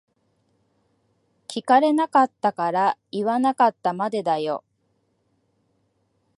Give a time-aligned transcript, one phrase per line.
[1.47, 4.63] 聞かれなかったから言わなかったまでだよ。